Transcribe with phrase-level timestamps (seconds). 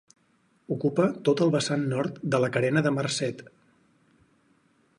[0.75, 3.45] Ocupa tot el vessant nord de la Carena del Marcet.